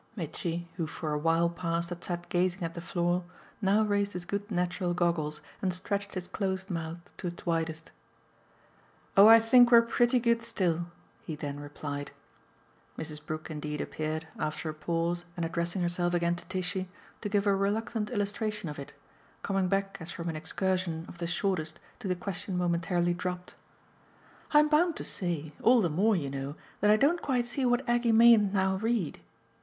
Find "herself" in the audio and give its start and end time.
15.83-16.15